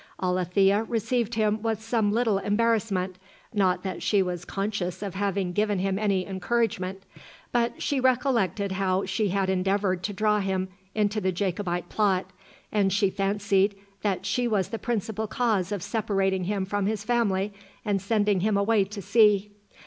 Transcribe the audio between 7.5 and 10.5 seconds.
but she recollected how she had endeavoured to draw